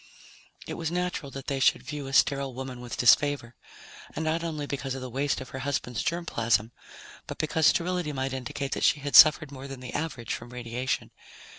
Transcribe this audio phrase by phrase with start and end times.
[0.65, 3.55] It was natural that they should view a sterile woman with disfavor,
[4.15, 6.71] and not only because of the waste of her husband's germ plasm,
[7.27, 11.11] but because sterility might indicate that she had suffered more than the average from radiation.